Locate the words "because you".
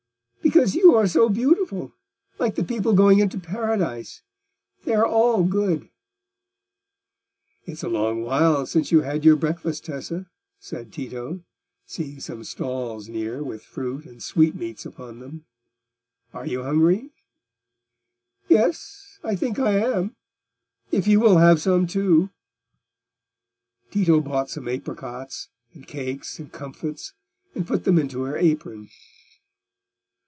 0.43-0.95